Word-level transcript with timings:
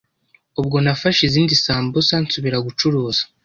Ubwo 0.59 0.77
nafashe 0.83 1.21
izindi 1.27 1.53
sambusa 1.63 2.13
nsubira 2.23 2.57
gucuruza, 2.67 3.21